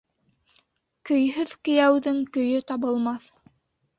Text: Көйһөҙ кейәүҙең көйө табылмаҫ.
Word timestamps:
Көйһөҙ 1.09 1.51
кейәүҙең 1.69 2.23
көйө 2.37 2.65
табылмаҫ. 2.71 3.31